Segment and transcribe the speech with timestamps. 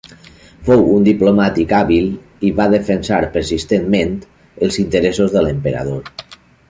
[0.67, 2.07] Fou un diplomàtic hàbil,
[2.49, 4.17] i va defensar persistentment
[4.69, 6.01] els interessos de l'emperador.